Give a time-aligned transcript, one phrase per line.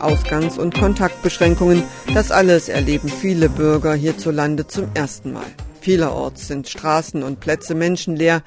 [0.00, 1.82] Ausgangs- und Kontaktbeschränkungen,
[2.14, 5.46] das alles erleben viele Bürger hierzulande zum ersten Mal.
[5.80, 8.42] Vielerorts sind Straßen und Plätze menschenleer.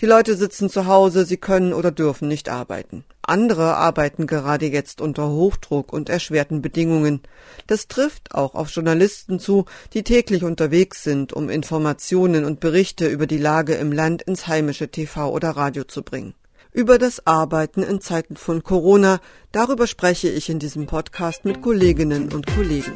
[0.00, 3.04] Die Leute sitzen zu Hause, sie können oder dürfen nicht arbeiten.
[3.22, 7.20] Andere arbeiten gerade jetzt unter Hochdruck und erschwerten Bedingungen.
[7.66, 13.26] Das trifft auch auf Journalisten zu, die täglich unterwegs sind, um Informationen und Berichte über
[13.26, 16.34] die Lage im Land ins heimische TV oder Radio zu bringen.
[16.76, 19.18] Über das Arbeiten in Zeiten von Corona,
[19.50, 22.92] darüber spreche ich in diesem Podcast mit Kolleginnen und Kollegen.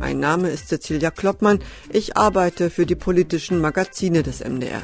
[0.00, 1.60] Mein Name ist Cecilia Kloppmann.
[1.92, 4.82] Ich arbeite für die politischen Magazine des MDR.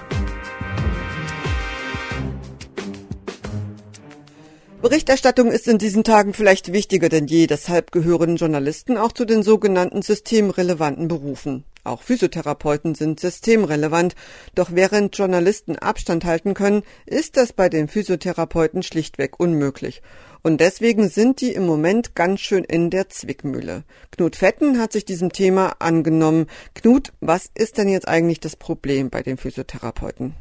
[4.81, 9.43] Berichterstattung ist in diesen Tagen vielleicht wichtiger denn je, deshalb gehören Journalisten auch zu den
[9.43, 11.65] sogenannten systemrelevanten Berufen.
[11.85, 14.15] Auch Physiotherapeuten sind systemrelevant,
[14.55, 20.01] doch während Journalisten Abstand halten können, ist das bei den Physiotherapeuten schlichtweg unmöglich.
[20.43, 23.85] Und deswegen sind die im Moment ganz schön in der Zwickmühle.
[24.11, 26.47] Knut Fetten hat sich diesem Thema angenommen.
[26.75, 30.35] Knut, was ist denn jetzt eigentlich das Problem bei den Physiotherapeuten?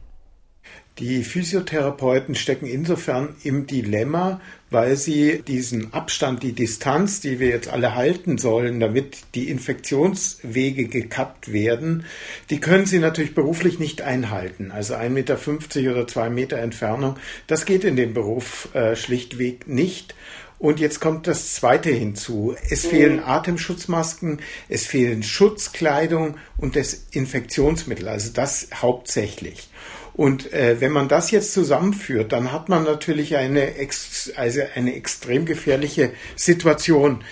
[1.00, 7.68] Die Physiotherapeuten stecken insofern im Dilemma, weil sie diesen Abstand, die Distanz, die wir jetzt
[7.68, 12.06] alle halten sollen, damit die Infektionswege gekappt werden,
[12.52, 14.70] die können sie natürlich beruflich nicht einhalten.
[14.70, 20.14] Also 1,50 Meter oder 2 Meter Entfernung, das geht in dem Beruf äh, schlichtweg nicht.
[20.60, 22.56] Und jetzt kommt das Zweite hinzu.
[22.70, 29.70] Es fehlen Atemschutzmasken, es fehlen Schutzkleidung und Desinfektionsmittel, also das hauptsächlich.
[30.16, 34.96] Und äh, wenn man das jetzt zusammenführt, dann hat man natürlich eine, ex also eine
[34.96, 37.24] extrem gefährliche Situation.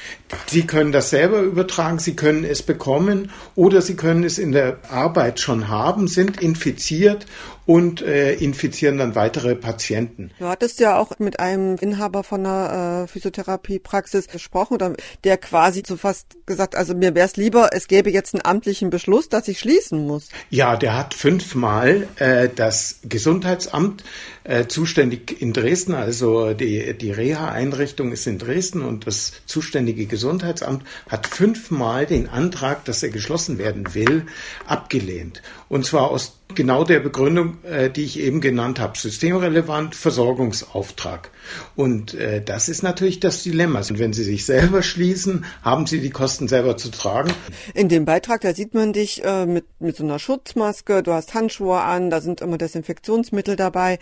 [0.48, 4.80] Sie können das selber übertragen, Sie können es bekommen oder Sie können es in der
[4.90, 7.28] Arbeit schon haben, sind infiziert
[7.72, 10.31] und äh, infizieren dann weitere Patienten.
[10.39, 15.81] Du hattest ja auch mit einem Inhaber von einer äh, Physiotherapiepraxis gesprochen, oder der quasi
[15.88, 19.47] so fast gesagt, also mir wäre es lieber, es gäbe jetzt einen amtlichen Beschluss, dass
[19.47, 20.28] ich schließen muss.
[20.50, 24.03] Ja, der hat fünfmal äh, das Gesundheitsamt
[24.44, 30.84] äh, zuständig in Dresden, also die, die Reha-Einrichtung ist in Dresden und das zuständige Gesundheitsamt
[31.07, 34.25] hat fünfmal den Antrag, dass er geschlossen werden will,
[34.67, 35.41] abgelehnt.
[35.69, 41.31] Und zwar aus genau der Begründung, äh, die ich eben genannt habe, systemrelevant, Versorgungsauftrag.
[41.75, 43.79] Und äh, das ist natürlich das Dilemma.
[43.79, 47.34] Und wenn Sie sich selber schließen, haben Sie die Kosten selber zu tragen.
[47.73, 51.34] In dem Beitrag, da sieht man dich äh, mit, mit so einer Schutzmaske, du hast
[51.34, 54.00] Handschuhe an, da sind immer Desinfektionsmittel dabei.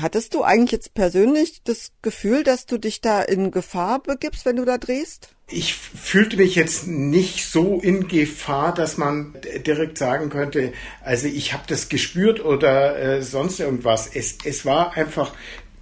[0.00, 4.56] Hattest du eigentlich jetzt persönlich das Gefühl, dass du dich da in Gefahr begibst, wenn
[4.56, 5.34] du da drehst?
[5.52, 9.34] Ich fühlte mich jetzt nicht so in Gefahr, dass man
[9.66, 10.72] direkt sagen könnte,
[11.02, 14.08] also ich habe das gespürt oder äh, sonst irgendwas.
[14.14, 15.32] Es, es war einfach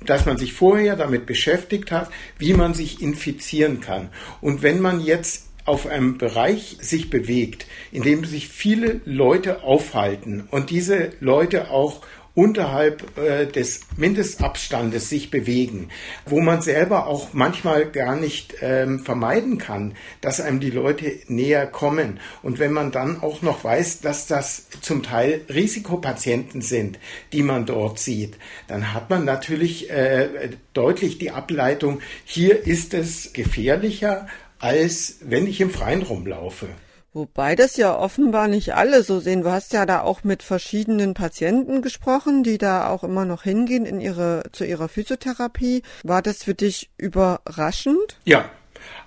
[0.04, 2.08] dass man sich vorher damit beschäftigt hat,
[2.38, 4.10] wie man sich infizieren kann.
[4.40, 10.48] Und wenn man jetzt auf einem Bereich sich bewegt, in dem sich viele Leute aufhalten
[10.50, 12.00] und diese Leute auch
[12.38, 15.88] unterhalb äh, des Mindestabstandes sich bewegen,
[16.25, 21.66] wo man selber auch manchmal gar nicht ähm, vermeiden kann, dass einem die Leute näher
[21.66, 22.21] kommen.
[22.44, 27.00] Und wenn man dann auch noch weiß, dass das zum Teil Risikopatienten sind,
[27.32, 28.38] die man dort sieht,
[28.69, 34.28] dann hat man natürlich äh, deutlich die Ableitung, hier ist es gefährlicher,
[34.60, 36.69] als wenn ich im Freien rumlaufe.
[37.18, 39.42] Wobei das ja offenbar nicht alle so sehen.
[39.42, 43.86] Du hast ja da auch mit verschiedenen Patienten gesprochen, die da auch immer noch hingehen
[43.86, 45.82] in ihre, zu ihrer Physiotherapie.
[46.04, 48.20] War das für dich überraschend?
[48.24, 48.48] Ja,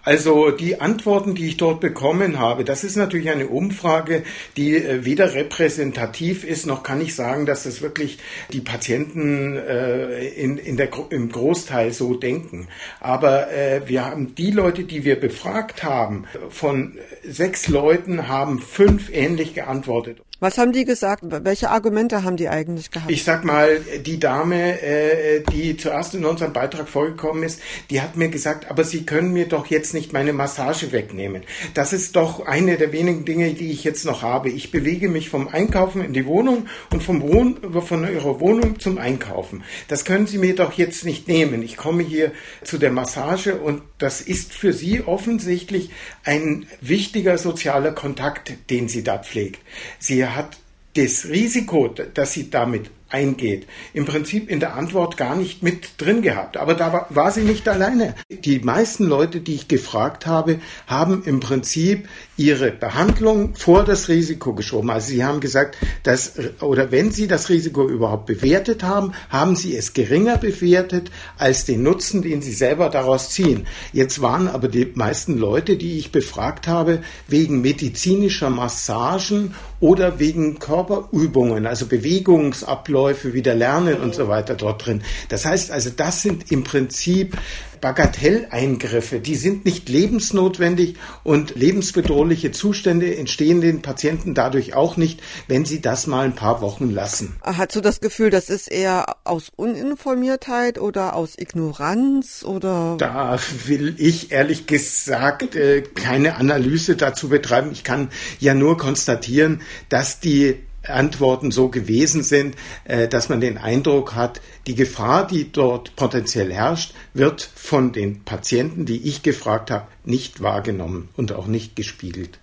[0.03, 4.23] also die Antworten, die ich dort bekommen habe, das ist natürlich eine Umfrage,
[4.57, 8.17] die äh, weder repräsentativ ist, noch kann ich sagen, dass das wirklich
[8.51, 12.67] die Patienten äh, in, in der, im Großteil so denken.
[12.99, 19.11] Aber äh, wir haben die Leute, die wir befragt haben, von sechs Leuten haben fünf
[19.13, 20.21] ähnlich geantwortet.
[20.44, 21.22] Was haben die gesagt?
[21.24, 23.12] Welche Argumente haben die eigentlich gehabt?
[23.12, 27.62] Ich sag mal, die Dame, äh, die zuerst in unserem Beitrag vorgekommen ist,
[27.92, 31.44] die hat mir gesagt, aber Sie können mir doch jetzt nicht meine Massage wegnehmen.
[31.75, 34.50] Das ist doch eine der wenigen Dinge, die ich jetzt noch habe.
[34.50, 38.98] Ich bewege mich vom Einkaufen in die Wohnung und vom Wohn von Ihrer Wohnung zum
[38.98, 39.63] Einkaufen.
[39.89, 41.62] Das können Sie mir doch jetzt nicht nehmen.
[41.62, 42.31] Ich komme hier
[42.63, 45.92] zu der Massage und das ist für Sie offensichtlich
[46.24, 49.62] ein wichtiger sozialer Kontakt, den sie da pflegt.
[50.00, 50.57] Sie hat
[50.95, 56.22] das Risiko, dass sie damit eingeht, im Prinzip in der Antwort gar nicht mit drin
[56.22, 56.58] gehabt.
[56.58, 58.16] Aber da war, war sie nicht alleine.
[58.30, 64.54] Die meisten Leute, die ich gefragt habe, haben im Prinzip ihre Behandlung vor das Risiko
[64.54, 64.90] geschoben.
[64.90, 69.75] Also sie haben gesagt, dass, oder wenn sie das Risiko überhaupt bewertet haben, haben sie
[69.75, 73.68] es geringer bewertet als den Nutzen, den sie selber daraus ziehen.
[73.94, 80.60] Jetzt waren aber die meisten Leute, die ich befragt habe, wegen medizinischer Massagen oder wegen
[80.60, 85.01] Körperübungen, also Bewegungsabläufe, wieder Lernen und so weiter dort drin.
[85.30, 87.38] Das heißt also, das sind im Prinzip
[87.81, 95.65] Bagatelleingriffe, die sind nicht lebensnotwendig und lebensbedrohliche Zustände entstehen den Patienten dadurch auch nicht, wenn
[95.65, 97.36] sie das mal ein paar Wochen lassen.
[97.42, 102.95] Hast du das Gefühl, das ist eher aus Uninformiertheit oder aus Ignoranz oder?
[103.00, 107.71] Da will ich ehrlich gesagt äh, keine Analyse dazu betreiben.
[107.71, 108.09] Ich kann
[108.39, 112.56] ja nur konstatieren, dass die Antworten so gewesen sind,
[112.86, 118.24] äh, dass man den Eindruck hat, die Gefahr, die dort potenziell herrscht, wird von den
[118.24, 122.39] Patienten, die ich gefragt habe, nicht wahrgenommen und auch nicht gespiegelt.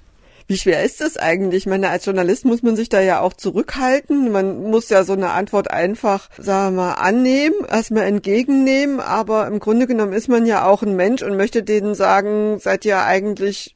[0.51, 1.65] Wie schwer ist das eigentlich?
[1.65, 4.33] Ich meine, als Journalist muss man sich da ja auch zurückhalten.
[4.33, 8.99] Man muss ja so eine Antwort einfach, sagen wir mal, annehmen, erstmal entgegennehmen.
[8.99, 12.87] Aber im Grunde genommen ist man ja auch ein Mensch und möchte denen sagen, seid
[12.87, 13.75] ihr eigentlich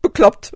[0.00, 0.52] bekloppt.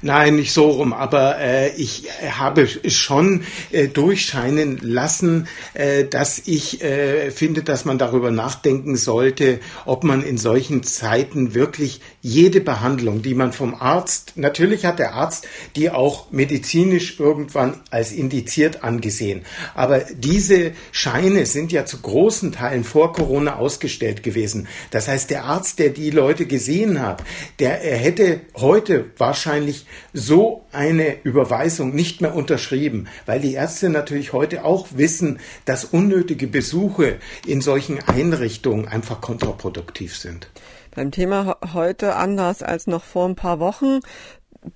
[0.00, 6.82] Nein, nicht so rum, aber äh, ich habe schon äh, durchscheinen lassen, äh, dass ich
[6.82, 13.20] äh, finde, dass man darüber nachdenken sollte, ob man in solchen Zeiten wirklich jede Behandlung,
[13.20, 15.46] die man vom Arzt, natürlich hat der Arzt
[15.76, 19.44] die auch medizinisch irgendwann als indiziert angesehen,
[19.74, 24.68] aber diese Scheine sind ja zu großen Teilen vor Corona ausgestellt gewesen.
[24.90, 27.22] Das heißt, der Arzt, der die Leute gesehen hat,
[27.58, 33.88] der er hätte heute wahrscheinlich wahrscheinlich so eine Überweisung nicht mehr unterschrieben, weil die Ärzte
[33.90, 37.16] natürlich heute auch wissen, dass unnötige Besuche
[37.46, 40.48] in solchen Einrichtungen einfach kontraproduktiv sind.
[40.94, 44.00] Beim Thema heute anders als noch vor ein paar Wochen.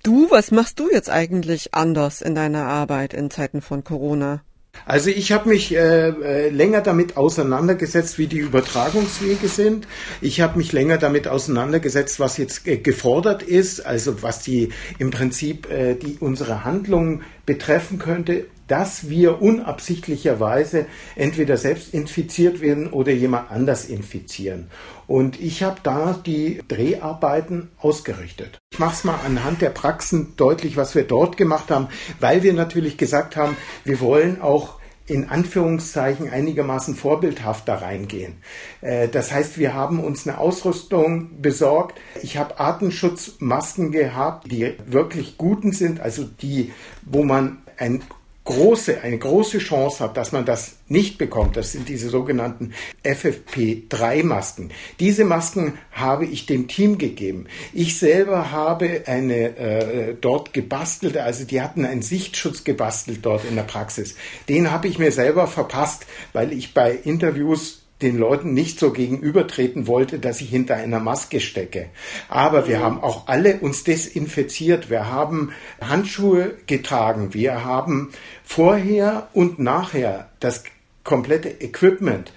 [0.03, 4.43] Du, was machst du jetzt eigentlich anders in deiner Arbeit in Zeiten von Corona?
[4.87, 9.87] Also ich habe mich äh, äh, länger damit auseinandergesetzt, wie die Übertragungswege sind.
[10.21, 15.11] Ich habe mich länger damit auseinandergesetzt, was jetzt äh, gefordert ist, also was die im
[15.11, 20.87] Prinzip äh, die unsere Handlungen betreffen könnte dass wir unabsichtlicherweise
[21.17, 24.69] entweder selbst infiziert werden oder jemand anders infizieren.
[25.09, 28.59] Und ich habe da die Dreharbeiten ausgerichtet.
[28.73, 31.89] Ich mache es mal anhand der Praxen deutlich, was wir dort gemacht haben,
[32.21, 34.79] weil wir natürlich gesagt haben, wir wollen auch
[35.11, 38.35] in Anführungszeichen einigermaßen vorbildhaft da reingehen.
[38.81, 41.99] Äh, das heißt, wir haben uns eine Ausrüstung besorgt.
[42.23, 46.73] Ich habe Artenschutzmasken gehabt, die wirklich guten sind, also die,
[47.03, 48.03] wo man ein
[48.50, 51.56] große, eine große Chance hat, dass man das nicht bekommt.
[51.56, 52.73] Das sind diese sogenannten
[53.05, 54.70] FFP3-Masken.
[54.99, 57.47] Diese Masken habe ich dem Team gegeben.
[57.73, 63.55] Ich selber habe eine äh, dort gebastelte, also die hatten einen Sichtschutz gebastelt dort in
[63.55, 64.17] der Praxis.
[64.49, 69.87] Den habe ich mir selber verpasst, weil ich bei Interviews den Leuten nicht so gegenübertreten
[69.87, 71.91] wollte, dass ich hinter einer Maske stecke.
[72.29, 74.91] Aber wir haben auch alle uns desinfiziert.
[74.91, 77.35] Wir haben Handschuhe getragen.
[77.35, 78.12] Wir haben
[78.44, 80.64] vorher und nachher das
[81.05, 82.32] komplette Equipment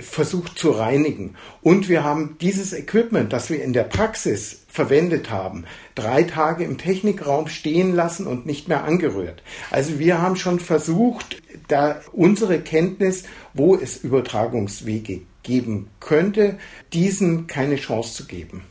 [0.00, 1.36] versucht zu reinigen.
[1.60, 5.64] Und wir haben dieses Equipment, das wir in der Praxis verwendet haben,
[5.94, 9.42] drei Tage im Technikraum stehen lassen und nicht mehr angerührt.
[9.70, 16.58] Also wir haben schon versucht, da unsere Kenntnis, wo es Übertragungswege geben könnte,
[16.92, 18.62] diesen keine Chance zu geben.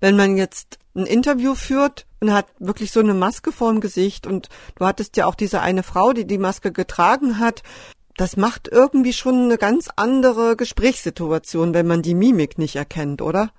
[0.00, 4.48] Wenn man jetzt ein Interview führt und hat wirklich so eine Maske vorm Gesicht und
[4.76, 7.62] du hattest ja auch diese eine Frau, die die Maske getragen hat,
[8.16, 13.50] das macht irgendwie schon eine ganz andere Gesprächssituation, wenn man die Mimik nicht erkennt, oder?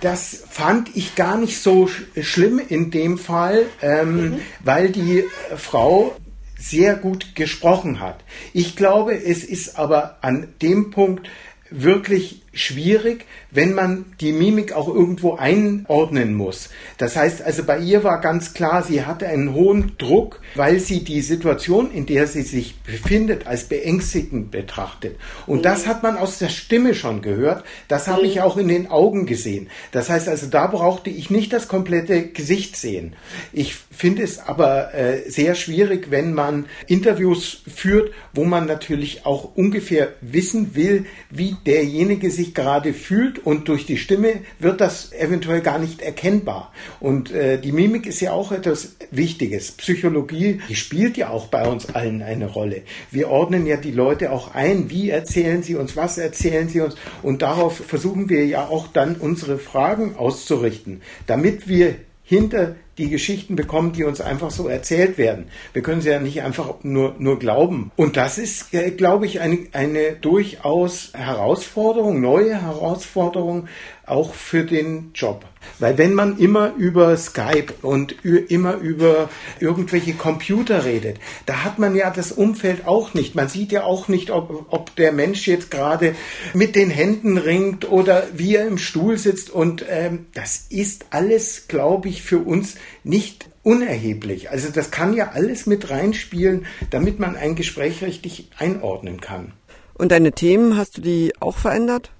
[0.00, 1.88] Das fand ich gar nicht so
[2.20, 4.40] schlimm in dem Fall, ähm, mhm.
[4.60, 5.24] weil die
[5.56, 6.16] Frau
[6.58, 8.24] sehr gut gesprochen hat.
[8.52, 11.28] Ich glaube, es ist aber an dem Punkt
[11.70, 16.70] wirklich schwierig, wenn man die Mimik auch irgendwo einordnen muss.
[16.98, 21.04] Das heißt also, bei ihr war ganz klar, sie hatte einen hohen Druck, weil sie
[21.04, 25.16] die Situation, in der sie sich befindet, als beängstigend betrachtet.
[25.46, 27.64] Und das hat man aus der Stimme schon gehört.
[27.88, 29.68] Das habe ich auch in den Augen gesehen.
[29.92, 33.14] Das heißt also, da brauchte ich nicht das komplette Gesicht sehen.
[33.52, 39.56] Ich finde es aber äh, sehr schwierig, wenn man Interviews führt, wo man natürlich auch
[39.56, 45.12] ungefähr wissen will, wie derjenige sich sich gerade fühlt und durch die Stimme wird das
[45.12, 46.72] eventuell gar nicht erkennbar.
[47.00, 49.72] Und äh, die Mimik ist ja auch etwas Wichtiges.
[49.72, 52.82] Psychologie, spielt ja auch bei uns allen eine Rolle.
[53.10, 56.96] Wir ordnen ja die Leute auch ein, wie erzählen sie uns, was erzählen sie uns
[57.22, 63.56] und darauf versuchen wir ja auch dann unsere Fragen auszurichten, damit wir hinter die Geschichten
[63.56, 65.46] bekommen, die uns einfach so erzählt werden.
[65.72, 67.92] Wir können sie ja nicht einfach nur, nur glauben.
[67.96, 73.68] Und das ist, äh, glaube ich, eine, eine durchaus Herausforderung, neue Herausforderung,
[74.10, 75.44] auch für den Job.
[75.78, 79.28] Weil wenn man immer über Skype und immer über
[79.60, 83.34] irgendwelche Computer redet, da hat man ja das Umfeld auch nicht.
[83.34, 86.14] Man sieht ja auch nicht, ob, ob der Mensch jetzt gerade
[86.54, 89.50] mit den Händen ringt oder wie er im Stuhl sitzt.
[89.50, 94.50] Und ähm, das ist alles, glaube ich, für uns nicht unerheblich.
[94.50, 99.52] Also das kann ja alles mit reinspielen, damit man ein Gespräch richtig einordnen kann.
[99.94, 102.12] Und deine Themen, hast du die auch verändert?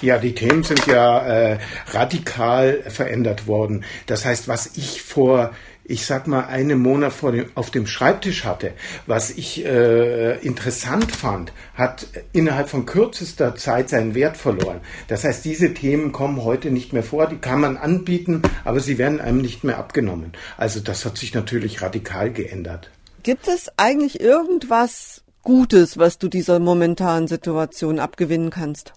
[0.00, 1.58] Ja, die Themen sind ja äh,
[1.90, 3.84] radikal verändert worden.
[4.06, 5.52] Das heißt, was ich vor
[5.84, 8.72] ich sag mal, einen Monat vor dem, auf dem Schreibtisch hatte,
[9.06, 14.80] was ich äh, interessant fand, hat innerhalb von kürzester Zeit seinen Wert verloren.
[15.08, 18.98] Das heißt, diese Themen kommen heute nicht mehr vor, die kann man anbieten, aber sie
[18.98, 20.32] werden einem nicht mehr abgenommen.
[20.56, 22.90] Also das hat sich natürlich radikal geändert.
[23.22, 28.92] Gibt es eigentlich irgendwas Gutes, was du dieser momentanen Situation abgewinnen kannst?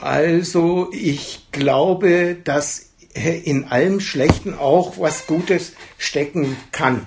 [0.00, 7.06] Also ich glaube, dass in allem Schlechten auch was Gutes stecken kann.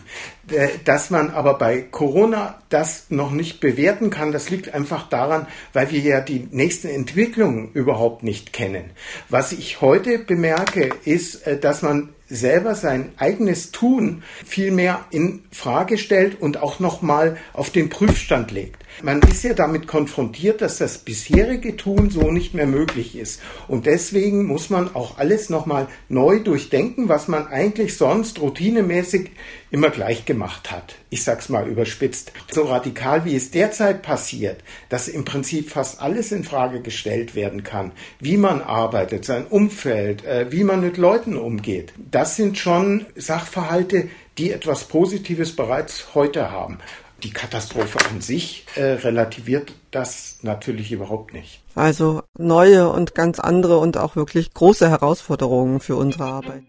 [0.49, 5.47] Äh, dass man aber bei Corona das noch nicht bewerten kann, das liegt einfach daran,
[5.71, 8.89] weil wir ja die nächsten Entwicklungen überhaupt nicht kennen.
[9.29, 15.43] Was ich heute bemerke, ist, äh, dass man selber sein eigenes Tun viel mehr in
[15.51, 18.83] Frage stellt und auch noch mal auf den Prüfstand legt.
[19.03, 23.41] Man ist ja damit konfrontiert, dass das bisherige Tun so nicht mehr möglich ist.
[23.67, 29.31] Und deswegen muss man auch alles noch mal neu durchdenken, was man eigentlich sonst routinemäßig
[29.69, 30.95] immer gleich gemacht hat.
[31.09, 32.31] Ich sag's mal überspitzt.
[32.49, 37.63] So radikal wie es derzeit passiert, dass im Prinzip fast alles in Frage gestellt werden
[37.63, 41.93] kann, wie man arbeitet, sein Umfeld, äh, wie man mit Leuten umgeht.
[42.11, 46.79] Das sind schon Sachverhalte, die etwas Positives bereits heute haben.
[47.23, 51.61] Die Katastrophe an sich äh, relativiert das natürlich überhaupt nicht.
[51.73, 56.63] Also neue und ganz andere und auch wirklich große Herausforderungen für unsere Arbeit.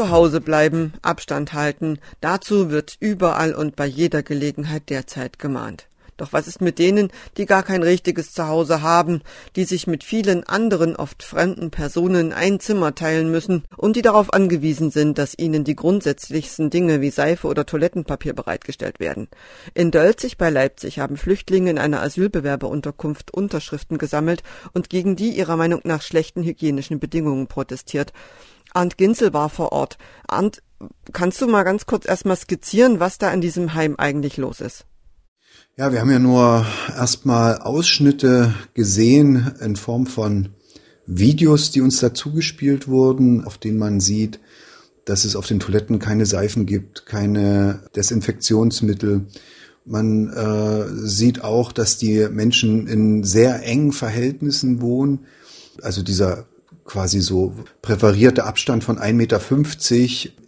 [0.00, 5.88] Zu Hause bleiben, Abstand halten, dazu wird überall und bei jeder Gelegenheit derzeit gemahnt.
[6.16, 9.20] Doch was ist mit denen, die gar kein richtiges Zuhause haben,
[9.56, 14.32] die sich mit vielen anderen, oft fremden Personen ein Zimmer teilen müssen und die darauf
[14.32, 19.28] angewiesen sind, dass ihnen die grundsätzlichsten Dinge wie Seife oder Toilettenpapier bereitgestellt werden?
[19.74, 24.42] In Dölzig bei Leipzig haben Flüchtlinge in einer Asylbewerberunterkunft Unterschriften gesammelt
[24.72, 28.14] und gegen die ihrer Meinung nach schlechten hygienischen Bedingungen protestiert.
[28.72, 29.98] Arndt Ginzel war vor Ort.
[30.28, 30.62] Arndt,
[31.12, 34.86] kannst du mal ganz kurz erstmal skizzieren, was da in diesem Heim eigentlich los ist?
[35.76, 40.50] Ja, wir haben ja nur erstmal Ausschnitte gesehen in Form von
[41.06, 44.40] Videos, die uns dazu gespielt wurden, auf denen man sieht,
[45.04, 49.26] dass es auf den Toiletten keine Seifen gibt, keine Desinfektionsmittel.
[49.84, 55.26] Man äh, sieht auch, dass die Menschen in sehr engen Verhältnissen wohnen.
[55.82, 56.46] Also dieser
[56.90, 59.40] quasi so präferierte Abstand von 1,50 Meter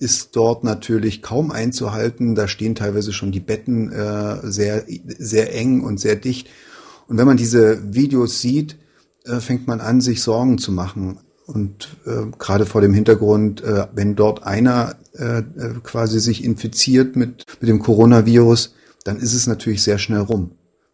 [0.00, 2.34] ist dort natürlich kaum einzuhalten.
[2.34, 6.48] Da stehen teilweise schon die Betten äh, sehr, sehr eng und sehr dicht.
[7.06, 8.76] Und wenn man diese Videos sieht,
[9.24, 11.20] äh, fängt man an, sich Sorgen zu machen.
[11.46, 15.44] Und äh, gerade vor dem Hintergrund, äh, wenn dort einer äh, äh
[15.84, 20.50] quasi sich infiziert mit, mit dem Coronavirus, dann ist es natürlich sehr schnell rum.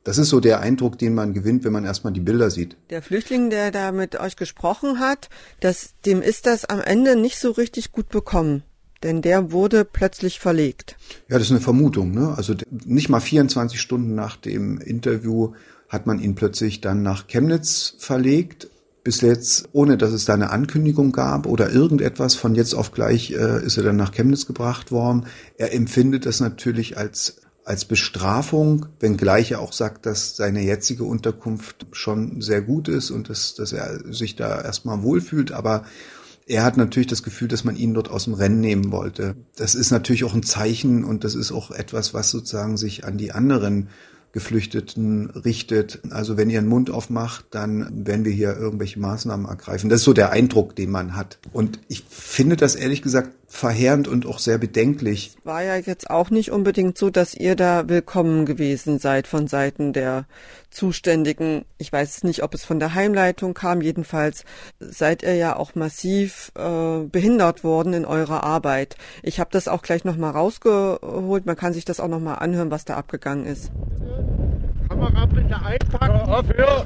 [0.09, 2.79] Das ist so der Eindruck, den man gewinnt, wenn man erstmal die Bilder sieht.
[2.89, 5.29] Der Flüchtling, der da mit euch gesprochen hat,
[5.61, 8.63] das, dem ist das am Ende nicht so richtig gut bekommen.
[9.03, 10.97] Denn der wurde plötzlich verlegt.
[11.29, 12.13] Ja, das ist eine Vermutung.
[12.13, 12.33] Ne?
[12.35, 12.55] Also
[12.87, 15.53] nicht mal 24 Stunden nach dem Interview
[15.91, 18.71] hat man ihn plötzlich dann nach Chemnitz verlegt.
[19.05, 23.33] Bis jetzt, ohne dass es da eine Ankündigung gab oder irgendetwas, von jetzt auf gleich
[23.33, 25.27] äh, ist er dann nach Chemnitz gebracht worden.
[25.59, 31.87] Er empfindet das natürlich als als Bestrafung, wenngleich er auch sagt, dass seine jetzige Unterkunft
[31.93, 35.85] schon sehr gut ist und dass, dass er sich da erstmal wohlfühlt, aber
[36.47, 39.37] er hat natürlich das Gefühl, dass man ihn dort aus dem Rennen nehmen wollte.
[39.57, 43.19] Das ist natürlich auch ein Zeichen und das ist auch etwas, was sozusagen sich an
[43.19, 43.89] die anderen
[44.33, 46.01] Geflüchteten richtet.
[46.09, 49.91] Also wenn ihr einen Mund aufmacht, dann werden wir hier irgendwelche Maßnahmen ergreifen.
[49.91, 51.39] Das ist so der Eindruck, den man hat.
[51.53, 55.35] Und ich finde das ehrlich gesagt verheerend und auch sehr bedenklich.
[55.43, 59.93] War ja jetzt auch nicht unbedingt so, dass ihr da willkommen gewesen seid von Seiten
[59.93, 60.27] der
[60.71, 61.65] Zuständigen.
[61.79, 63.81] Ich weiß nicht, ob es von der Heimleitung kam.
[63.81, 64.45] Jedenfalls
[64.79, 68.97] seid ihr ja auch massiv äh, behindert worden in eurer Arbeit.
[69.23, 71.47] Ich habe das auch gleich nochmal rausgeholt.
[71.47, 73.73] Man kann sich das auch nochmal anhören, was da abgegangen ist.
[74.99, 76.27] Kamera bitte einpacken.
[76.27, 76.85] Hör auf hier.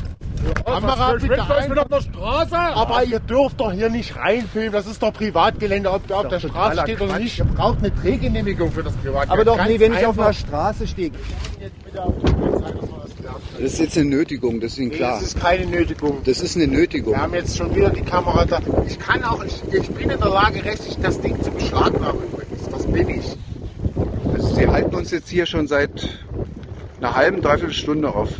[0.64, 1.78] Kamera bitte einpacken.
[1.78, 2.56] auf der Straße.
[2.56, 4.72] Aber ihr dürft doch hier nicht reinfilmen.
[4.72, 7.38] Das ist doch Privatgelände, ob der auf der Straße steht oder nicht.
[7.38, 9.32] Ihr braucht eine Drehgenehmigung für das Privatgelände.
[9.32, 11.10] Aber doch nee, wenn ich auf einer Straße stehe.
[13.58, 15.12] Das ist jetzt eine Nötigung, das ist Ihnen Nee, klar.
[15.12, 16.18] das ist keine Nötigung.
[16.24, 17.14] Das ist eine Nötigung.
[17.14, 18.58] Wir haben jetzt schon wieder die Kamera da.
[18.86, 22.68] Ich kann auch, ich, ich bin in der Lage, rechtlich das Ding zu beschlagnahmen übrigens.
[22.68, 23.36] Das bin ich.
[24.56, 25.90] Sie halten uns jetzt hier schon seit
[27.02, 28.30] einer halben, dreiviertel Stunde auf.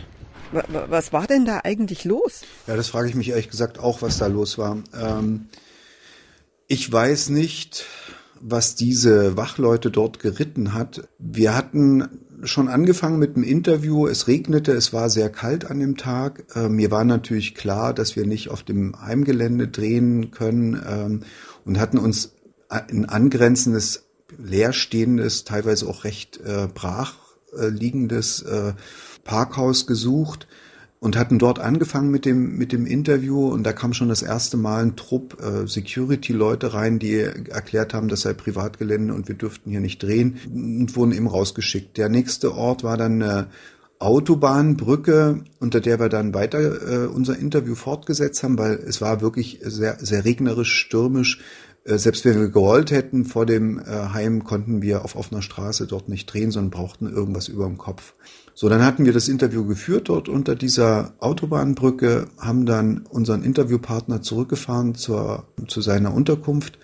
[0.52, 2.42] Wa- wa- Was war denn da eigentlich los?
[2.66, 4.78] Ja, das frage ich mich ehrlich gesagt auch, was da los war.
[4.98, 5.46] Ähm,
[6.68, 7.84] ich weiß nicht,
[8.40, 11.08] was diese Wachleute dort geritten hat.
[11.18, 12.08] Wir hatten
[12.44, 14.06] schon angefangen mit dem Interview.
[14.06, 16.44] Es regnete, es war sehr kalt an dem Tag.
[16.54, 21.22] Äh, mir war natürlich klar, dass wir nicht auf dem Heimgelände drehen können ähm,
[21.64, 22.34] und hatten uns
[22.68, 24.06] ein angrenzendes,
[24.38, 27.14] leerstehendes, teilweise auch recht äh, brach
[27.56, 28.72] äh, liegendes äh,
[29.24, 30.46] Parkhaus gesucht
[31.02, 34.56] und hatten dort angefangen mit dem mit dem Interview und da kam schon das erste
[34.56, 39.68] Mal ein Trupp äh, Security-Leute rein, die erklärt haben, das sei Privatgelände und wir dürften
[39.68, 41.96] hier nicht drehen und wurden eben rausgeschickt.
[41.96, 43.48] Der nächste Ort war dann eine
[43.98, 49.58] Autobahnbrücke, unter der wir dann weiter äh, unser Interview fortgesetzt haben, weil es war wirklich
[49.62, 51.40] sehr sehr regnerisch, stürmisch.
[51.84, 55.86] Äh, Selbst wenn wir gerollt hätten vor dem äh, Heim, konnten wir auf offener Straße
[55.86, 58.14] dort nicht drehen, sondern brauchten irgendwas über dem Kopf.
[58.54, 64.20] So, dann hatten wir das Interview geführt dort unter dieser Autobahnbrücke, haben dann unseren Interviewpartner
[64.20, 66.78] zurückgefahren zur, zu seiner Unterkunft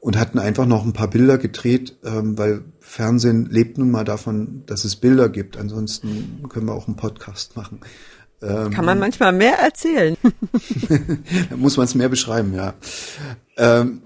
[0.00, 4.64] und hatten einfach noch ein paar Bilder gedreht, ähm, weil Fernsehen lebt nun mal davon,
[4.66, 5.56] dass es Bilder gibt.
[5.56, 7.80] Ansonsten können wir auch einen Podcast machen.
[8.42, 10.16] Ähm, Kann man manchmal mehr erzählen.
[11.50, 12.74] da muss man es mehr beschreiben, ja.
[13.56, 14.02] Ähm,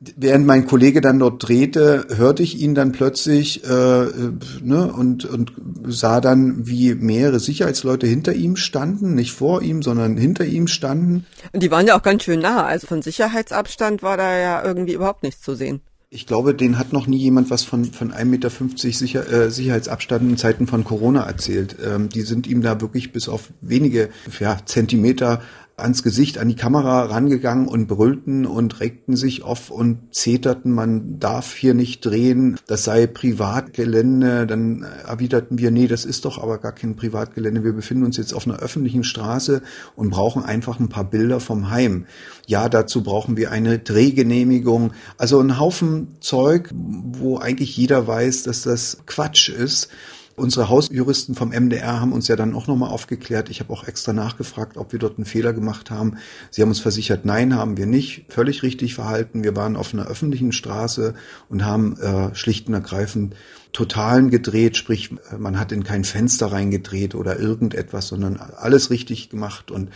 [0.00, 5.52] während mein Kollege dann dort drehte, hörte ich ihn dann plötzlich äh, ne, und, und
[5.86, 11.26] sah dann, wie mehrere Sicherheitsleute hinter ihm standen, nicht vor ihm, sondern hinter ihm standen.
[11.52, 12.64] Und die waren ja auch ganz schön nah.
[12.64, 15.80] Also von Sicherheitsabstand war da ja irgendwie überhaupt nichts zu sehen.
[16.14, 20.30] Ich glaube, den hat noch nie jemand was von, von 1,50 Meter Sicher, äh, Sicherheitsabstand
[20.30, 21.76] in Zeiten von Corona erzählt.
[21.82, 25.40] Ähm, die sind ihm da wirklich bis auf wenige ja, Zentimeter
[25.82, 31.18] ans Gesicht, an die Kamera rangegangen und brüllten und regten sich auf und zeterten, man
[31.18, 34.46] darf hier nicht drehen, das sei Privatgelände.
[34.46, 37.64] Dann erwiderten wir, nee, das ist doch aber gar kein Privatgelände.
[37.64, 39.62] Wir befinden uns jetzt auf einer öffentlichen Straße
[39.96, 42.06] und brauchen einfach ein paar Bilder vom Heim.
[42.46, 44.92] Ja, dazu brauchen wir eine Drehgenehmigung.
[45.18, 49.88] Also ein Haufen Zeug, wo eigentlich jeder weiß, dass das Quatsch ist.
[50.36, 53.50] Unsere Hausjuristen vom MDR haben uns ja dann auch nochmal aufgeklärt.
[53.50, 56.16] Ich habe auch extra nachgefragt, ob wir dort einen Fehler gemacht haben.
[56.50, 58.26] Sie haben uns versichert, nein, haben wir nicht.
[58.28, 59.44] Völlig richtig verhalten.
[59.44, 61.14] Wir waren auf einer öffentlichen Straße
[61.48, 63.36] und haben äh, schlicht und ergreifend
[63.72, 69.70] Totalen gedreht, sprich, man hat in kein Fenster reingedreht oder irgendetwas, sondern alles richtig gemacht.
[69.70, 69.90] Und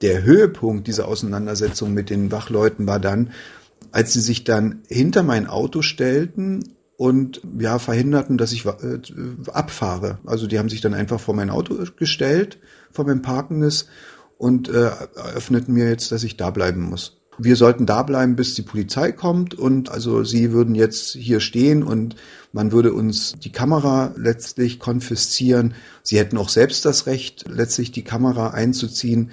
[0.00, 3.30] der Höhepunkt dieser Auseinandersetzung mit den Wachleuten war dann,
[3.92, 9.00] als sie sich dann hinter mein Auto stellten und ja verhinderten, dass ich äh,
[9.52, 10.18] abfahre.
[10.26, 12.58] Also die haben sich dann einfach vor mein Auto gestellt,
[12.92, 13.86] vor mein parkendes
[14.38, 17.20] und äh, eröffneten mir jetzt, dass ich da bleiben muss.
[17.36, 21.82] Wir sollten da bleiben, bis die Polizei kommt und also sie würden jetzt hier stehen
[21.82, 22.14] und
[22.52, 25.74] man würde uns die Kamera letztlich konfiszieren.
[26.04, 29.32] Sie hätten auch selbst das Recht, letztlich die Kamera einzuziehen.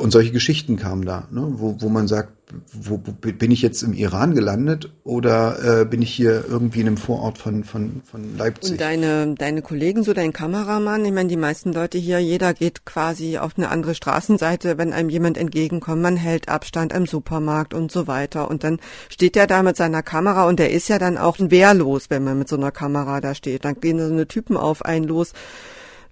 [0.00, 2.32] Und solche Geschichten kamen da, ne, wo, wo man sagt,
[2.72, 6.88] wo, wo bin ich jetzt im Iran gelandet oder äh, bin ich hier irgendwie in
[6.88, 8.72] einem Vorort von, von, von Leipzig?
[8.72, 12.84] Und deine, deine Kollegen, so dein Kameramann, ich meine, die meisten Leute hier, jeder geht
[12.84, 17.92] quasi auf eine andere Straßenseite, wenn einem jemand entgegenkommt, man hält Abstand im Supermarkt und
[17.92, 18.50] so weiter.
[18.50, 22.10] Und dann steht er da mit seiner Kamera und der ist ja dann auch wehrlos,
[22.10, 23.64] wenn man mit so einer Kamera da steht.
[23.64, 25.32] Dann gehen so eine Typen auf einen los.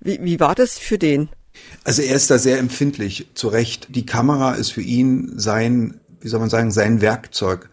[0.01, 1.29] Wie, wie war das für den?
[1.85, 3.89] Also er ist da sehr empfindlich, zu Recht.
[3.95, 7.71] Die Kamera ist für ihn sein, wie soll man sagen, sein Werkzeug.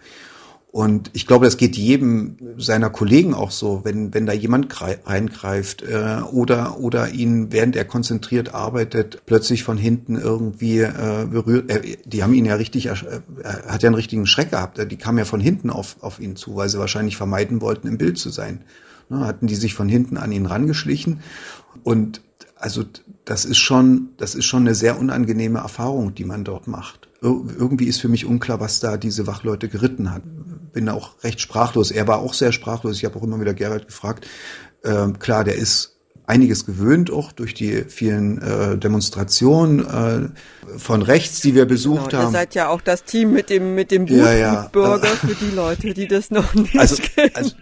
[0.75, 5.83] Und ich glaube, das geht jedem seiner Kollegen auch so, wenn, wenn da jemand reingreift
[5.83, 11.71] äh, oder, oder ihn, während er konzentriert arbeitet, plötzlich von hinten irgendwie äh, berührt.
[11.71, 12.91] Äh, die haben ihn ja richtig, äh,
[13.41, 14.91] er hat ja einen richtigen Schreck gehabt.
[14.91, 17.97] Die kamen ja von hinten auf, auf ihn zu, weil sie wahrscheinlich vermeiden wollten, im
[17.97, 18.65] Bild zu sein.
[19.07, 21.21] Ne, hatten die sich von hinten an ihn rangeschlichen
[21.83, 22.21] und
[22.57, 22.83] also
[23.25, 27.09] das ist schon, das ist schon eine sehr unangenehme Erfahrung, die man dort macht.
[27.21, 30.21] irgendwie ist für mich unklar, was da diese Wachleute geritten hat.
[30.73, 31.89] Bin auch recht sprachlos.
[31.89, 32.97] Er war auch sehr sprachlos.
[32.97, 34.27] Ich habe auch immer wieder Gerald gefragt.
[34.83, 35.94] Ähm, klar, der ist
[36.27, 42.23] einiges gewöhnt, auch durch die vielen äh, Demonstrationen äh, von rechts, die wir besucht genau,
[42.23, 42.29] haben.
[42.29, 44.69] Ihr seid ja auch das Team mit dem mit dem ja, ja.
[44.71, 47.31] Bürger für die Leute, die das noch nicht also, kennen.
[47.35, 47.55] Also,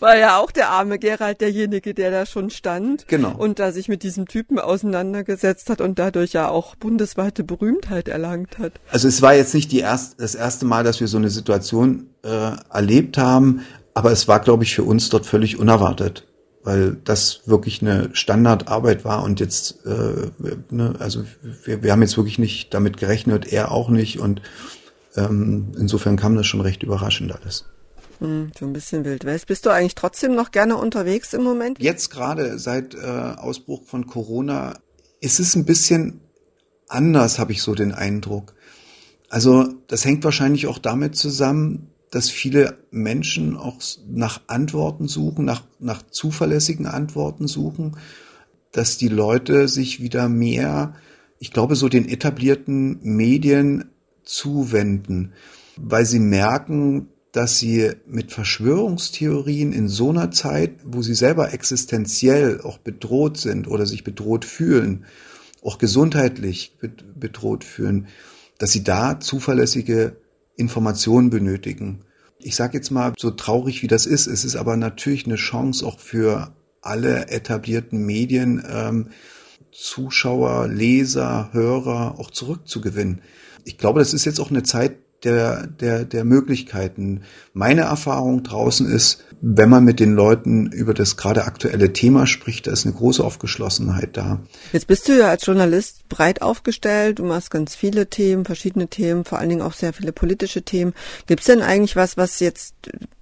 [0.00, 3.34] war ja auch der arme Gerald derjenige, der da schon stand genau.
[3.36, 8.58] und da sich mit diesem Typen auseinandergesetzt hat und dadurch ja auch bundesweite Berühmtheit erlangt
[8.58, 8.72] hat.
[8.90, 12.06] Also es war jetzt nicht die erst, das erste Mal, dass wir so eine Situation
[12.22, 13.60] äh, erlebt haben,
[13.92, 16.24] aber es war, glaube ich, für uns dort völlig unerwartet
[16.62, 20.30] weil das wirklich eine Standardarbeit war und jetzt, äh,
[20.70, 21.24] ne, also
[21.64, 24.42] wir, wir haben jetzt wirklich nicht damit gerechnet, er auch nicht und
[25.16, 27.64] ähm, insofern kam das schon recht überraschend alles.
[28.20, 29.46] Hm, so ein bisschen Wild West.
[29.46, 31.78] Bist du eigentlich trotzdem noch gerne unterwegs im Moment?
[31.80, 34.78] Jetzt gerade seit äh, Ausbruch von Corona
[35.20, 36.20] ist es ein bisschen
[36.88, 38.54] anders, habe ich so den Eindruck.
[39.30, 45.62] Also das hängt wahrscheinlich auch damit zusammen, dass viele Menschen auch nach Antworten suchen, nach,
[45.78, 47.96] nach zuverlässigen Antworten suchen,
[48.72, 50.94] dass die Leute sich wieder mehr,
[51.38, 53.90] ich glaube, so den etablierten Medien
[54.24, 55.32] zuwenden,
[55.76, 62.60] weil sie merken, dass sie mit Verschwörungstheorien in so einer Zeit, wo sie selber existenziell
[62.60, 65.04] auch bedroht sind oder sich bedroht fühlen,
[65.62, 66.76] auch gesundheitlich
[67.14, 68.08] bedroht fühlen,
[68.58, 70.16] dass sie da zuverlässige
[70.60, 72.04] Informationen benötigen.
[72.38, 75.84] Ich sage jetzt mal, so traurig wie das ist, es ist aber natürlich eine Chance
[75.84, 79.08] auch für alle etablierten Medien, ähm,
[79.72, 83.22] Zuschauer, Leser, Hörer auch zurückzugewinnen.
[83.64, 87.22] Ich glaube, das ist jetzt auch eine Zeit, der, der, der Möglichkeiten.
[87.52, 92.66] Meine Erfahrung draußen ist, wenn man mit den Leuten über das gerade aktuelle Thema spricht,
[92.66, 94.40] da ist eine große Aufgeschlossenheit da.
[94.72, 99.24] Jetzt bist du ja als Journalist breit aufgestellt, du machst ganz viele Themen, verschiedene Themen,
[99.24, 100.92] vor allen Dingen auch sehr viele politische Themen.
[101.26, 102.74] Gibt es denn eigentlich was, was jetzt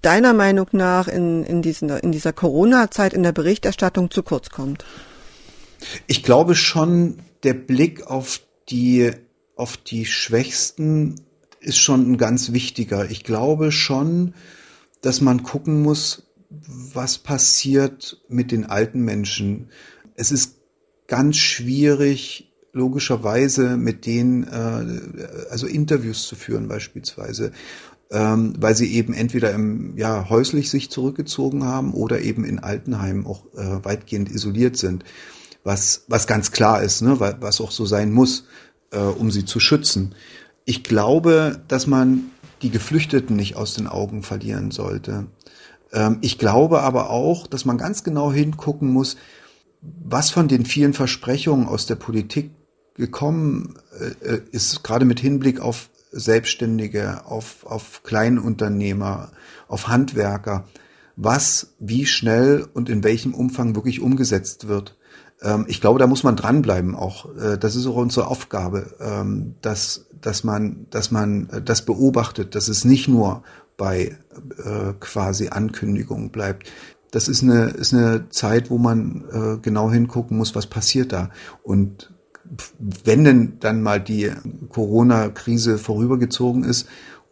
[0.02, 4.84] deiner Meinung nach in, in, diesen, in dieser Corona-Zeit in der Berichterstattung zu kurz kommt?
[6.06, 9.12] Ich glaube schon, der Blick auf die
[9.58, 11.16] auf die Schwächsten
[11.68, 13.10] ist schon ein ganz wichtiger.
[13.10, 14.34] Ich glaube schon,
[15.02, 19.68] dass man gucken muss, was passiert mit den alten Menschen.
[20.14, 20.56] Es ist
[21.06, 27.52] ganz schwierig, logischerweise mit denen, äh, also Interviews zu führen beispielsweise,
[28.10, 33.26] ähm, weil sie eben entweder im, ja, häuslich sich zurückgezogen haben oder eben in Altenheimen
[33.26, 35.04] auch äh, weitgehend isoliert sind.
[35.64, 38.46] Was, was ganz klar ist, ne, was auch so sein muss,
[38.90, 40.14] äh, um sie zu schützen.
[40.68, 42.24] Ich glaube, dass man
[42.60, 45.24] die Geflüchteten nicht aus den Augen verlieren sollte.
[45.94, 49.16] Ähm, ich glaube aber auch, dass man ganz genau hingucken muss,
[49.80, 52.50] was von den vielen Versprechungen aus der Politik
[52.92, 59.32] gekommen äh, äh, ist, gerade mit Hinblick auf Selbstständige, auf, auf Kleinunternehmer,
[59.68, 60.68] auf Handwerker,
[61.16, 64.98] was wie schnell und in welchem Umfang wirklich umgesetzt wird.
[65.42, 67.26] Ähm, ich glaube, da muss man dranbleiben auch.
[67.60, 72.68] das ist auch unsere Aufgabe, ähm, dass dass man, dass man äh, das beobachtet, dass
[72.68, 73.42] es nicht nur
[73.76, 74.16] bei
[74.64, 76.70] äh, quasi Ankündigungen bleibt.
[77.10, 81.30] Das ist eine, ist eine Zeit, wo man äh, genau hingucken muss, was passiert da.
[81.62, 82.12] Und
[82.78, 84.30] wenn denn dann mal die
[84.70, 86.88] Corona-Krise vorübergezogen ist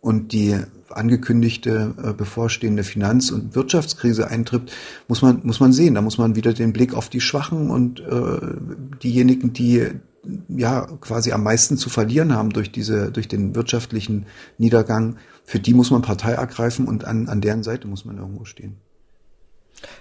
[0.07, 0.57] und die
[0.89, 4.71] angekündigte äh, bevorstehende Finanz- und Wirtschaftskrise eintritt,
[5.09, 5.97] muss man, muss man sehen.
[5.97, 8.39] Da muss man wieder den Blick auf die Schwachen und äh,
[9.03, 9.85] diejenigen, die
[10.47, 14.27] ja quasi am meisten zu verlieren haben durch diese, durch den wirtschaftlichen
[14.59, 18.45] Niedergang, für die muss man Partei ergreifen und an, an deren Seite muss man irgendwo
[18.45, 18.77] stehen.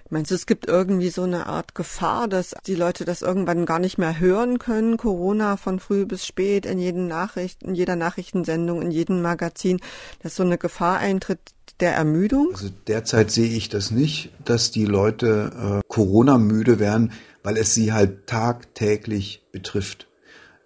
[0.10, 3.80] Meinst du, es gibt irgendwie so eine Art Gefahr, dass die Leute das irgendwann gar
[3.80, 4.98] nicht mehr hören können?
[4.98, 9.80] Corona von früh bis spät in jeden Nachricht, in jeder Nachrichtensendung, in jedem Magazin,
[10.22, 11.40] dass so eine Gefahr eintritt
[11.80, 12.50] der Ermüdung?
[12.54, 17.12] Also derzeit sehe ich das nicht, dass die Leute äh, Corona müde werden,
[17.44, 20.08] weil es sie halt tagtäglich betrifft.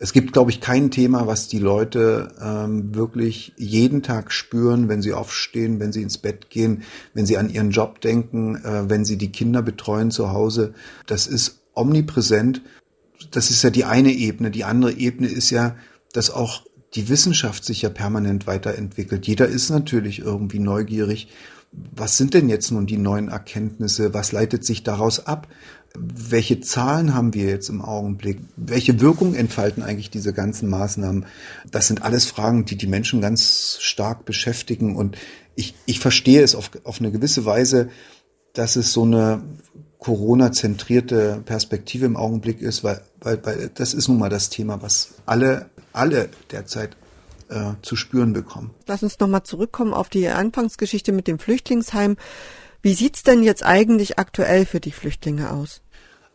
[0.02, 5.02] Es gibt, glaube ich, kein Thema, was die Leute ähm, wirklich jeden Tag spüren, wenn
[5.02, 6.84] sie aufstehen, wenn sie ins Bett gehen,
[7.14, 10.74] wenn sie an ihren Job denken, äh, wenn sie die Kinder betreuen zu Hause.
[11.06, 12.62] Das ist omnipräsent.
[13.32, 14.52] Das ist ja die eine Ebene.
[14.52, 15.76] Die andere Ebene ist ja,
[16.14, 16.64] dass auch
[16.96, 19.28] die Wissenschaft sich ja permanent weiterentwickelt.
[19.28, 21.28] Jeder ist natürlich irgendwie neugierig.
[21.72, 24.14] Was sind denn jetzt nun die neuen Erkenntnisse?
[24.14, 25.48] Was leitet sich daraus ab?
[25.98, 28.40] Welche Zahlen haben wir jetzt im Augenblick?
[28.56, 31.26] Welche Wirkung entfalten eigentlich diese ganzen Maßnahmen?
[31.72, 34.96] Das sind alles Fragen, die die Menschen ganz stark beschäftigen.
[34.96, 35.18] Und
[35.56, 37.90] ich, ich verstehe es auf, auf eine gewisse Weise,
[38.54, 39.42] dass es so eine
[40.00, 45.16] Corona-zentrierte Perspektive im Augenblick ist, weil, weil, weil das ist nun mal das Thema, was
[45.26, 46.96] alle, alle derzeit
[47.50, 48.72] äh, zu spüren bekommen.
[48.88, 52.16] Lass uns nochmal zurückkommen auf die Anfangsgeschichte mit dem Flüchtlingsheim.
[52.82, 55.82] Wie sieht's denn jetzt eigentlich aktuell für die Flüchtlinge aus?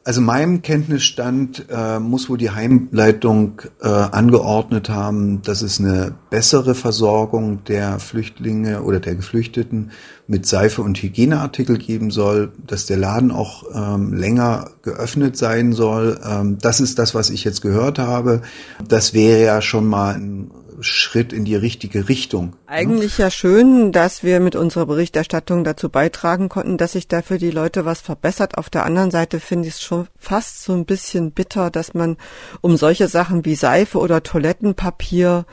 [0.07, 6.75] Also meinem Kenntnisstand äh, muss wohl die Heimleitung äh, angeordnet haben, dass es eine bessere
[6.75, 9.93] Versorgung der Flüchtlinge oder der Geflüchteten
[10.27, 16.21] mit Seife und Hygieneartikel geben soll, dass der Laden auch ähm, länger geöffnet sein soll.
[16.23, 18.43] Ähm, das ist das, was ich jetzt gehört habe.
[18.87, 20.51] Das wäre ja schon mal ein
[20.87, 22.47] Schritt in die richtige Richtung.
[22.47, 22.53] Ne?
[22.67, 27.39] Eigentlich ja schön, dass wir mit unserer Berichterstattung dazu beitragen konnten, dass sich da für
[27.39, 28.59] die Leute was verbessert.
[28.59, 32.17] Auf der anderen Seite finde ich es schon fast so ein bisschen bitter, dass man
[32.61, 35.47] um solche Sachen wie Seife oder Toilettenpapier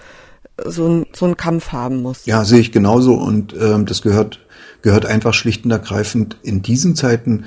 [0.64, 2.26] so, ein, so einen Kampf haben muss.
[2.26, 4.40] Ja, sehe ich genauso und ähm, das gehört
[4.82, 7.46] gehört einfach schlicht und ergreifend in diesen Zeiten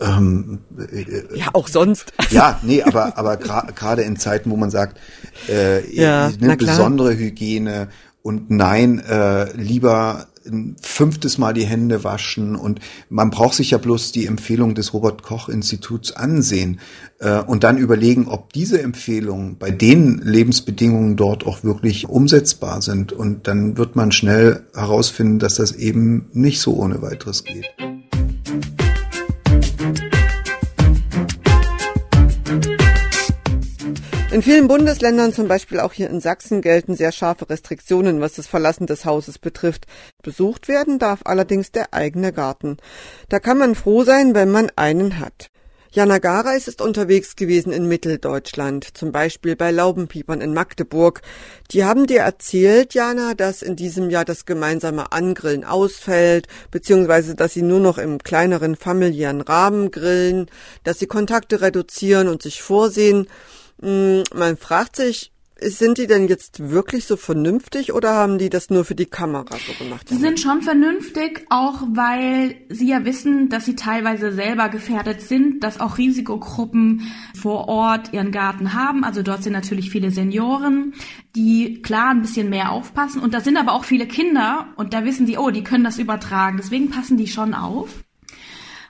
[0.00, 2.12] ähm, äh, ja, auch sonst.
[2.30, 4.98] Ja, nee, aber, aber gerade in Zeiten, wo man sagt,
[5.48, 7.88] äh, ja, eine besondere Hygiene
[8.22, 13.78] und nein, äh, lieber ein fünftes Mal die Hände waschen und man braucht sich ja
[13.78, 16.80] bloß die Empfehlung des Robert Koch Instituts ansehen
[17.20, 23.12] äh, und dann überlegen, ob diese Empfehlungen bei den Lebensbedingungen dort auch wirklich umsetzbar sind
[23.12, 27.66] und dann wird man schnell herausfinden, dass das eben nicht so ohne weiteres geht.
[34.34, 38.48] In vielen Bundesländern, zum Beispiel auch hier in Sachsen, gelten sehr scharfe Restriktionen, was das
[38.48, 39.86] Verlassen des Hauses betrifft.
[40.24, 42.78] Besucht werden darf allerdings der eigene Garten.
[43.28, 45.50] Da kann man froh sein, wenn man einen hat.
[45.92, 51.22] Jana Gareis ist unterwegs gewesen in Mitteldeutschland, zum Beispiel bei Laubenpiepern in Magdeburg.
[51.70, 57.52] Die haben dir erzählt, Jana, dass in diesem Jahr das gemeinsame Angrillen ausfällt, beziehungsweise dass
[57.52, 60.50] sie nur noch im kleineren familiären Rahmen grillen,
[60.82, 63.28] dass sie Kontakte reduzieren und sich vorsehen.
[63.84, 68.70] Hm, man fragt sich, sind die denn jetzt wirklich so vernünftig oder haben die das
[68.70, 70.08] nur für die Kamera so gemacht?
[70.08, 75.62] Sie sind schon vernünftig, auch weil sie ja wissen, dass sie teilweise selber gefährdet sind,
[75.62, 79.04] dass auch Risikogruppen vor Ort ihren Garten haben.
[79.04, 80.94] Also dort sind natürlich viele Senioren,
[81.36, 83.22] die klar ein bisschen mehr aufpassen.
[83.22, 85.98] Und da sind aber auch viele Kinder und da wissen die, oh, die können das
[85.98, 86.56] übertragen.
[86.56, 88.03] Deswegen passen die schon auf.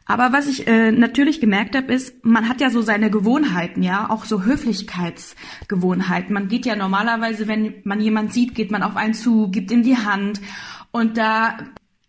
[0.07, 4.11] Aber was ich äh, natürlich gemerkt habe, ist, man hat ja so seine Gewohnheiten, ja,
[4.11, 6.35] auch so Höflichkeitsgewohnheiten.
[6.35, 9.83] Man geht ja normalerweise, wenn man jemand sieht, geht man auf einen zu, gibt ihm
[9.83, 10.41] die Hand.
[10.91, 11.57] Und da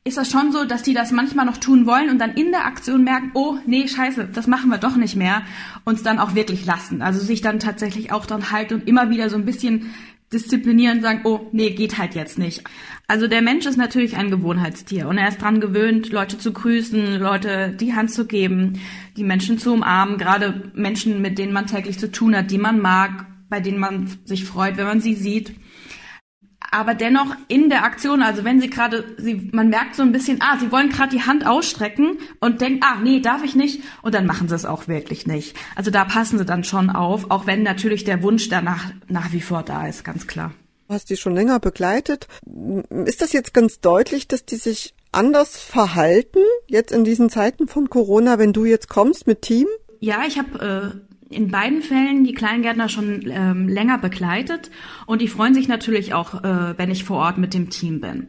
[0.03, 2.65] ist das schon so, dass die das manchmal noch tun wollen und dann in der
[2.65, 5.41] Aktion merken, oh, nee, scheiße, das machen wir doch nicht mehr,
[5.83, 7.01] uns dann auch wirklich lassen.
[7.01, 9.95] Also sich dann tatsächlich auch dann halten und immer wieder so ein bisschen
[10.33, 12.63] disziplinieren und sagen, oh, nee, geht halt jetzt nicht.
[13.07, 17.19] Also der Mensch ist natürlich ein Gewohnheitstier und er ist dran gewöhnt, Leute zu grüßen,
[17.19, 18.79] Leute die Hand zu geben,
[19.15, 22.79] die Menschen zu umarmen, gerade Menschen, mit denen man täglich zu tun hat, die man
[22.79, 25.53] mag, bei denen man sich freut, wenn man sie sieht.
[26.75, 30.41] Aber dennoch in der Aktion, also wenn sie gerade, sie, man merkt so ein bisschen,
[30.41, 34.13] ah, sie wollen gerade die Hand ausstrecken und denken, ah, nee, darf ich nicht, und
[34.13, 35.55] dann machen sie es auch wirklich nicht.
[35.77, 39.39] Also da passen sie dann schon auf, auch wenn natürlich der Wunsch danach nach wie
[39.39, 40.51] vor da ist, ganz klar.
[40.89, 42.27] Du hast die schon länger begleitet.
[43.05, 47.89] Ist das jetzt ganz deutlich, dass die sich anders verhalten, jetzt in diesen Zeiten von
[47.89, 49.67] Corona, wenn du jetzt kommst mit Team?
[50.01, 54.69] Ja, ich habe äh, in beiden Fällen die Kleingärtner schon ähm, länger begleitet
[55.05, 58.27] und die freuen sich natürlich auch, äh, wenn ich vor Ort mit dem Team bin.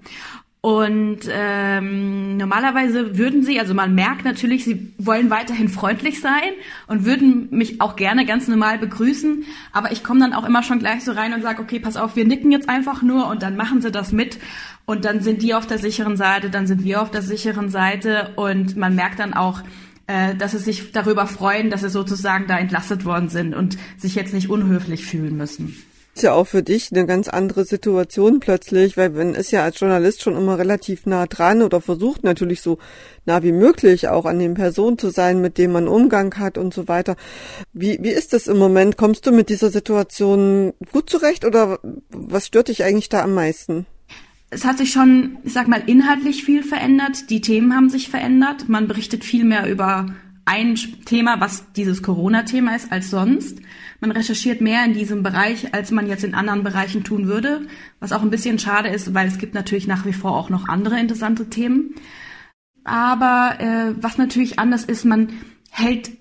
[0.66, 6.54] Und ähm, normalerweise würden sie, also man merkt natürlich, sie wollen weiterhin freundlich sein
[6.88, 9.44] und würden mich auch gerne ganz normal begrüßen.
[9.72, 12.16] Aber ich komme dann auch immer schon gleich so rein und sage, okay, pass auf,
[12.16, 14.40] wir nicken jetzt einfach nur und dann machen sie das mit.
[14.86, 18.32] Und dann sind die auf der sicheren Seite, dann sind wir auf der sicheren Seite
[18.34, 19.62] und man merkt dann auch,
[20.06, 24.14] äh, dass sie sich darüber freuen, dass sie sozusagen da entlastet worden sind und sich
[24.14, 25.76] jetzt nicht unhöflich fühlen müssen
[26.16, 29.78] ist ja auch für dich eine ganz andere Situation plötzlich, weil man ist ja als
[29.78, 32.78] Journalist schon immer relativ nah dran oder versucht natürlich so
[33.26, 36.72] nah wie möglich auch an den Personen zu sein, mit denen man Umgang hat und
[36.72, 37.16] so weiter.
[37.74, 38.96] Wie, wie ist das im Moment?
[38.96, 43.84] Kommst du mit dieser Situation gut zurecht oder was stört dich eigentlich da am meisten?
[44.56, 47.28] Es hat sich schon, ich sag mal, inhaltlich viel verändert.
[47.28, 48.70] Die Themen haben sich verändert.
[48.70, 50.06] Man berichtet viel mehr über
[50.46, 53.58] ein Thema, was dieses Corona-Thema ist, als sonst.
[54.00, 57.66] Man recherchiert mehr in diesem Bereich, als man jetzt in anderen Bereichen tun würde,
[58.00, 60.68] was auch ein bisschen schade ist, weil es gibt natürlich nach wie vor auch noch
[60.70, 61.94] andere interessante Themen.
[62.82, 65.34] Aber äh, was natürlich anders ist, man
[65.70, 66.12] hält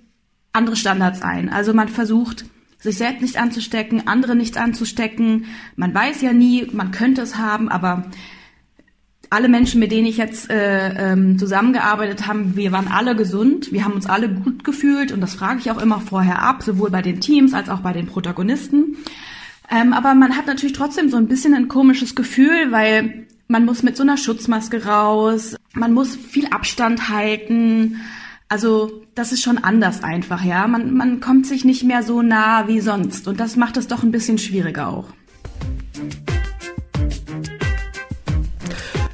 [0.51, 1.47] andere Standards ein.
[1.47, 2.43] Also man versucht,
[2.85, 5.45] sich selbst nicht anzustecken, andere nicht anzustecken.
[5.75, 8.09] Man weiß ja nie, man könnte es haben, aber
[9.29, 13.83] alle Menschen, mit denen ich jetzt äh, ähm, zusammengearbeitet habe, wir waren alle gesund, wir
[13.83, 17.01] haben uns alle gut gefühlt und das frage ich auch immer vorher ab, sowohl bei
[17.01, 18.97] den Teams als auch bei den Protagonisten.
[19.69, 23.83] Ähm, aber man hat natürlich trotzdem so ein bisschen ein komisches Gefühl, weil man muss
[23.83, 27.99] mit so einer Schutzmaske raus, man muss viel Abstand halten.
[28.47, 30.67] Also das ist schon anders einfach, ja.
[30.67, 34.03] Man, man kommt sich nicht mehr so nah wie sonst und das macht es doch
[34.03, 35.07] ein bisschen schwieriger auch.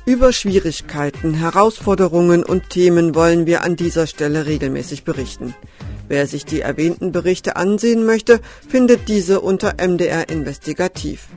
[0.06, 5.56] Über Schwierigkeiten, Herausforderungen und Themen wollen wir an dieser Stelle regelmäßig berichten.
[6.10, 11.30] Wer sich die erwähnten Berichte ansehen möchte, findet diese unter MDR Investigativ.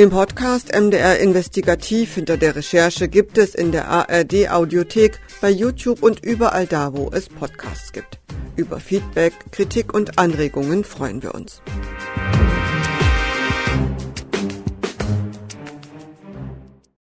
[0.00, 6.02] Den Podcast MDR Investigativ hinter der Recherche gibt es in der ARD Audiothek, bei YouTube
[6.02, 8.18] und überall da, wo es Podcasts gibt.
[8.56, 11.60] Über Feedback, Kritik und Anregungen freuen wir uns.